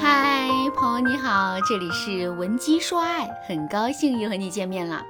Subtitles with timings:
[0.00, 5.04] 嗨，朋友你好，这里是文姬说爱，很高兴又和你见面了。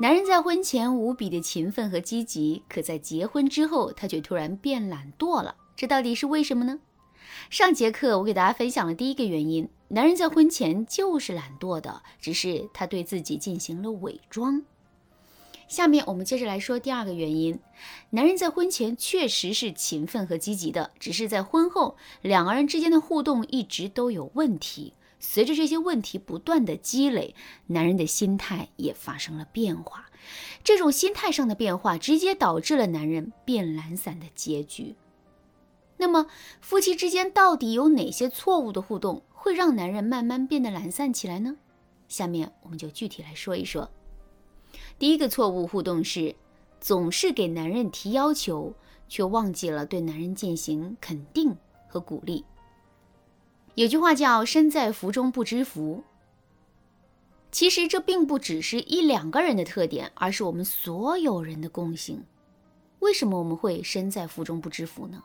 [0.00, 6.78] 男人在婚前无比的勤奋和积极，可在结婚之后，他却突然变懒惰了，这到底是为什么呢？
[7.50, 14.62] 上节课我给大家分享了第一个原因，男人在婚前就是懒惰的，只是他对自己进行了伪装。
[15.68, 17.58] 下面我们接着来说第二个原因，
[18.10, 24.94] 男人在婚前确实是勤奋和积极的，只是在婚后两个人之间的互动一直都有问题。
[25.18, 27.34] 随着这些问题不断的积累，
[27.68, 30.10] 男人的心态也发生了变化。
[30.62, 34.96] 这种心态上的变化，直接导致了男人变懒散的结局。
[35.96, 36.26] 那么，
[36.60, 41.56] 夫妻之间到底有哪些错误的互动，会让男人慢慢变得懒散起来呢？
[42.06, 43.90] 下面我们就具体来说一说。
[44.98, 46.34] 第一个错误互动是，
[46.80, 48.74] 总是给男人提要求，
[49.08, 51.56] 却忘记了对男人进行肯定
[51.88, 52.44] 和鼓励。
[53.74, 56.04] 有句话叫“身在福中不知福”，
[57.50, 62.24] 其实这并不只是一两个人的特点，而是我们所有人的共性。
[63.00, 65.22] 为什么我们会身在福中不知福呢？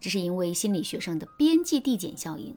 [0.00, 2.56] 这是因为心理学上的边际递减效应。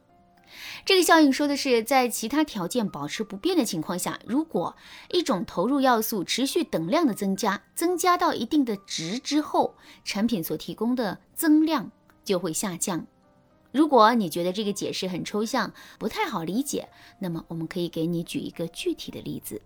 [0.86, 4.76] 这个效应说的是，在其他条件保持不变的情况下，如果
[5.12, 11.92] 一种投入要素持续等量的增加，增加到一定的值之后，产品所提供的增量
[12.24, 13.06] 就会下降。
[13.72, 19.62] 如果你觉得这个解释很抽象，不太好理解，那么我们可以给你举一个具体的例子，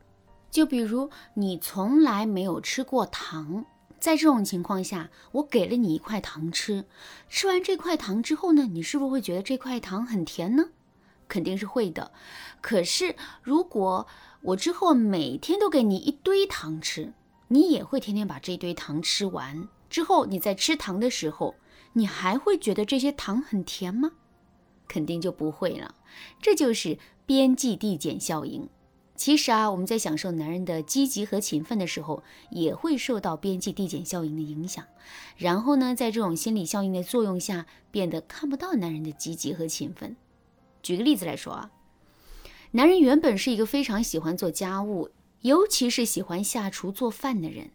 [0.51, 3.65] 就比如你从来没有吃过糖。
[3.97, 6.85] 在这种情况下，我给了你一块糖吃，
[7.27, 10.65] 吃完这块糖之后呢，你是不是会觉得这块糖很甜呢？
[11.27, 12.11] 肯定是会的。
[12.61, 14.07] 可是如果
[14.41, 17.13] 我之后每天都给你一堆糖吃，
[17.47, 19.67] 你也会天天把这堆糖吃完。
[19.89, 21.55] 之后你在吃糖的时候，
[21.93, 24.11] 你还会觉得这些糖很甜吗？
[24.87, 25.95] 肯定就不会了。
[26.41, 28.69] 这就是边际递减效应。
[29.15, 32.21] 其实啊，我们在享受男人的积极和勤奋的时候，
[32.51, 34.85] 也会受到边际递减效应的影响。
[35.37, 40.17] 然后呢，在这种心理效应的作用下，变得看不到男人的积极和勤奋。
[40.85, 41.71] 举个例子来说啊，
[42.73, 45.09] 男人原本是一个非常喜欢做家务，
[45.41, 47.71] 尤其是喜欢下厨做饭的人。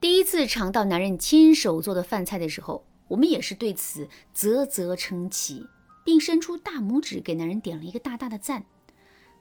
[0.00, 5.68] 第一次尝到男人亲手做的饭菜的时候，我们也是对此啧啧称奇，
[6.04, 8.64] 并伸出大拇指给男人点了一个大大的赞。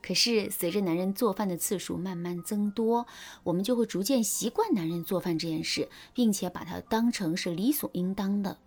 [0.03, 3.07] 可是，随着男人做饭的次数慢慢增多，
[3.45, 8.59] 我们就会逐渐习惯男人做饭这件事，并且把它当成是理所应当的。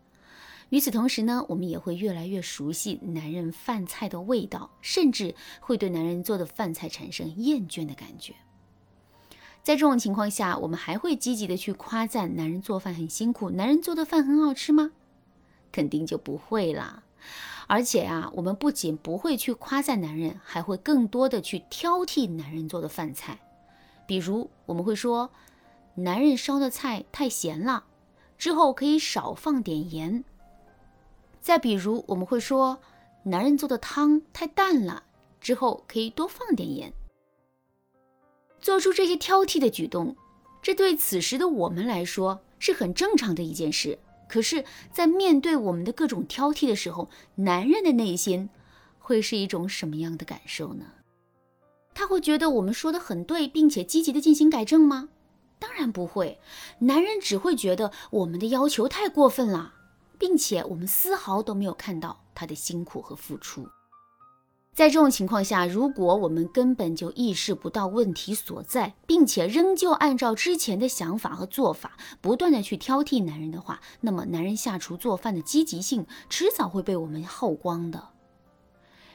[0.71, 8.35] 与此同时呢，我们也会越来越熟悉男人饭菜的味道，甚至会对男人做的饭菜产生厌倦的感觉。
[9.63, 14.93] 在这种情况下，我们还会积极的去夸赞男人做饭很辛苦，男人做的饭很好吃吗？
[15.71, 17.03] 肯定就不会啦。
[17.69, 23.41] 而且啊，我们不仅不会去夸赞男人，还会更多的去挑剔男人做的饭菜。
[24.07, 25.31] 比如，我们会说，
[25.97, 27.85] 男人烧的菜太咸了，
[28.39, 30.25] 之后可以少放点盐。
[31.47, 32.77] 再比如，我们会说，
[33.23, 35.05] 男人做的汤太淡了，
[35.41, 36.93] 之后可以多放点盐。
[38.61, 40.17] 做出这些挑剔的举动，
[40.61, 43.97] 这对此时的我们来说是很正常的一件事。
[44.29, 48.51] 可是，在面对我们的各种挑剔的时候，男人的内心
[48.99, 50.87] 会是一种什么样的感受呢？
[51.95, 55.11] 他会觉得我们说的很对，并且积极的进行改正吗？
[55.61, 56.41] 当然不会，
[56.81, 59.75] 男人只会觉得我们的要求太过分了，
[60.19, 63.67] 并且我们丝毫都没有看到他的辛苦和付出。
[64.75, 78.11] 在这种情况下，如果我们根本就意识不到问题所在，并且仍旧按照之前的想法和做法，不断的去挑剔男人的话，那么男人下厨做饭的积极性迟早会被我们耗光的。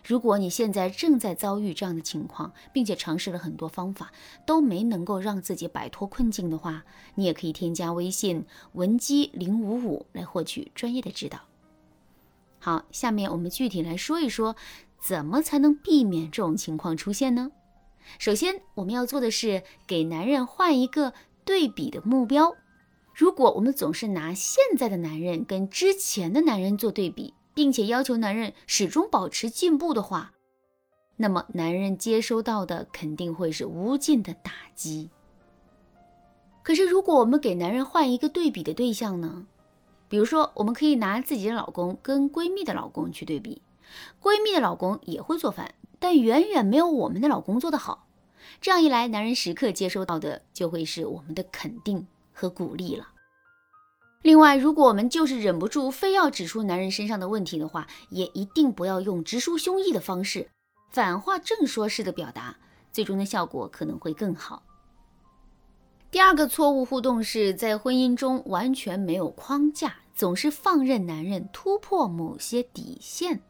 [0.04, 4.12] 如果你现在正在遭遇这样的情况，并且尝试了很多方法
[4.46, 6.84] 都没能够让自己摆脱困境的话，
[7.16, 11.40] 你也可以添加微信文姬零五五来获取专业的指导。
[12.60, 14.56] 好，下面我们具体来说一说。
[15.04, 17.52] 怎么才能避免这种情况出现呢？
[18.20, 21.14] 首先，我们要做的是给男人换一个
[21.44, 22.56] 对比的目标。
[23.16, 30.34] 如果我们总是拿现在的男人跟之前的男人做对比，并且要求男人始终保持进步的话，
[31.18, 35.12] 那么男人接收到的肯定会是无尽的打击。
[36.64, 39.46] 可是，如果我们给男人换一个对比的对象呢？
[40.10, 43.62] 比如说，我们可以拿自己的老公跟闺蜜的老公去对比。
[44.20, 48.08] 闺蜜的老公也会做饭，但远远没有我们的老公做得好。
[48.60, 53.10] 这样一来，男人时刻接收到的就会是我们的肯定和鼓励了。
[54.22, 60.48] 另外，如果我们就是忍不住非要指出男人身上的问题的话，也一定不要用直抒胸臆的方式，
[60.92, 62.58] 反话正说式的表达，
[62.92, 64.62] 最终的效果可能会更好。
[66.12, 73.42] 第二个错误互动是在婚姻中完全没有框架，总是放任男人突破某些底线。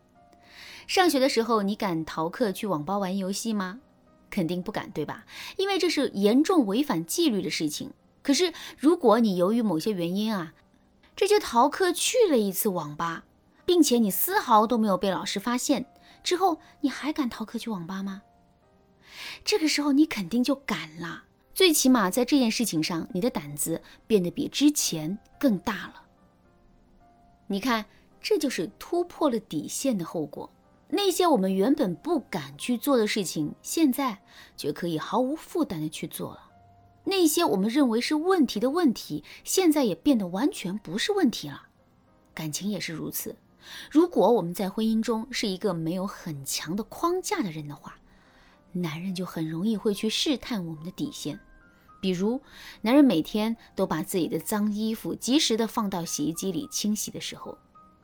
[0.88, 3.81] 上学的时候，你敢逃课去网吧玩游戏吗？
[4.29, 5.25] 肯定不敢，对吧？
[5.57, 7.91] 因为这是严重违反纪律的事情。
[8.21, 10.53] 可是，如果你由于某些原因啊，
[11.15, 13.25] 这就逃课去了一次网吧，
[13.65, 15.85] 并且你丝毫都没有被老师发现，
[16.23, 18.21] 之后你还敢逃课去网吧吗？
[19.44, 21.23] 这个时候你肯定就敢了，
[21.53, 26.03] 最起码在这件事情上，你的胆子变得比之前更大了。
[27.47, 27.85] 你看，
[28.21, 30.50] 这就是突破了底线的后果。
[30.89, 34.21] 那些我们原本不敢去做的事情，现在
[34.56, 36.50] 却可以毫无负担的去做了；
[37.06, 41.63] 那些我们认为是问题的问题，现在也变得完全不是问题了。
[42.33, 43.36] 感情也是如此。
[43.89, 47.95] 如果我们在婚姻中是一个没有很强的框架的人的话，
[48.71, 51.39] 男人就很容易会去试探我们的底线。
[52.00, 52.42] 比如，
[52.81, 57.57] 男人每天都把自己的脏衣服及时的放到洗衣机里清洗的时候。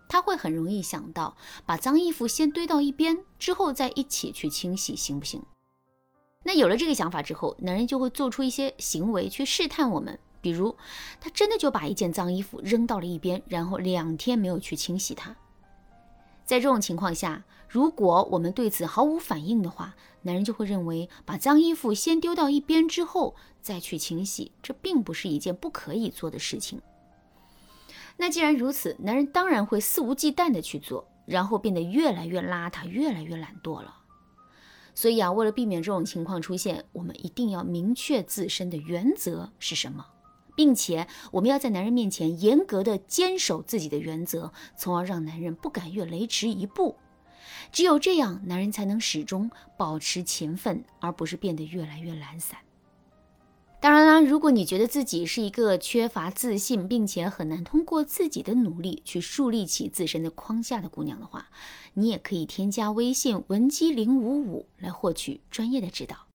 [0.09, 1.35] 他会很容易想到，
[1.65, 5.43] 把脏衣服先堆到一边，之后再一起去清洗，行不行？
[6.47, 10.73] 那有了这个想法之后，男人就会做出一些行为去试探我们，比如
[11.19, 15.35] 他真的就把一件脏衣服扔到了一边，然后两天没有去清洗它。
[16.45, 26.81] 在这种情况下，如果我们对此毫无反应的话，男人就会认为把脏衣服先丢到一边之后再去清洗，这并不是一件不可以做的事情。
[28.15, 33.93] 那既然如此，男人当然会肆无忌惮的去做，然后变得越来越邋遢，越来越懒惰了。
[34.97, 40.03] 所以啊，为了避免这种情况出现，我们一定要明确自身的原则是什么，
[40.55, 46.95] 并且我们要在男人面前严格的坚守自己的原则，从而让男人不敢越雷池一步。
[47.71, 52.57] 只有这样，男人才能始终保持勤奋，而不是变得越来越懒散。
[53.79, 61.49] 当然啦，如果你觉得自己是一个缺乏自信，并且很难通过自己的努力去树立起自身的框架的姑娘的话，
[61.93, 66.27] 你也可以添加微信文姬零五五来获取专业的指导。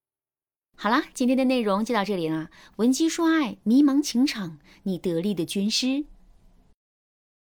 [0.77, 6.05] 好啦，今天的内容就到这里啦，文姬说爱，迷茫情场，你得力的军师。